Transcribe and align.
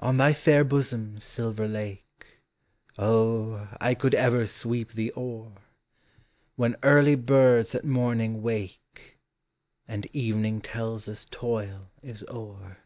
V— 0.00 0.04
14 0.06 0.16
210 0.16 0.16
POEMS 0.16 0.16
OF 0.16 0.16
NATURE. 0.16 0.16
On 0.16 0.16
thy 0.16 0.32
fair 0.32 0.64
bosom, 0.64 1.20
silver 1.58 1.68
lake, 1.68 2.40
O, 2.98 3.68
I 3.82 3.94
could 3.94 4.14
ever 4.14 4.46
sweep 4.46 4.92
the 4.92 5.10
oar, 5.10 5.52
When 6.56 6.76
early 6.82 7.16
birds 7.16 7.74
at 7.74 7.84
morning 7.84 8.40
wake, 8.40 9.18
And 9.86 10.06
evening 10.14 10.62
tells 10.62 11.06
us 11.06 11.26
toil 11.30 11.90
is 12.02 12.24
o'er! 12.30 12.78